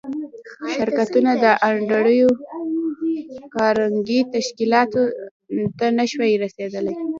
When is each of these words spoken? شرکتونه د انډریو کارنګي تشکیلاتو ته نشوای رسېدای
شرکتونه 0.75 1.31
د 1.43 1.45
انډریو 1.67 2.29
کارنګي 3.55 4.19
تشکیلاتو 4.33 5.01
ته 5.77 5.85
نشوای 5.97 6.33
رسېدای 6.43 6.89